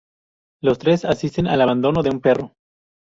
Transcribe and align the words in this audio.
Los 0.63 0.79
tres 0.79 1.05
asisten 1.05 1.45
al 1.45 1.61
abandono 1.61 2.01
de 2.01 2.09
un 2.09 2.21
perro. 2.21 2.55